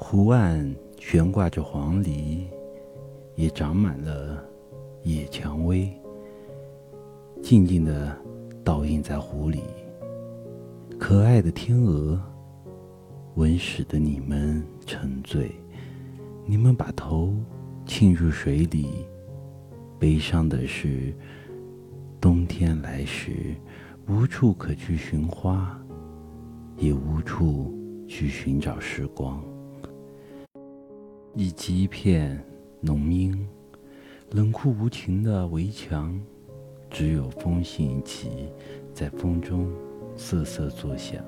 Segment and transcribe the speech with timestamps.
[0.00, 2.46] 湖岸悬挂着黄鹂，
[3.34, 4.42] 也长满了
[5.02, 5.92] 野蔷薇，
[7.42, 8.16] 静静的
[8.62, 9.60] 倒映在湖里。
[11.00, 12.18] 可爱的天鹅，
[13.34, 15.50] 温使得你们沉醉。
[16.46, 17.34] 你们把头
[17.84, 19.04] 浸入水里，
[19.98, 21.12] 悲伤的是，
[22.20, 23.56] 冬天来时，
[24.06, 25.76] 无处可去寻花，
[26.76, 27.76] 也无处
[28.06, 29.42] 去寻找时光。
[31.40, 32.44] 以及一片
[32.80, 33.46] 浓荫，
[34.32, 36.20] 冷酷无情的围墙，
[36.90, 38.48] 只有风信旗
[38.92, 39.72] 在风中
[40.16, 41.24] 瑟瑟作响。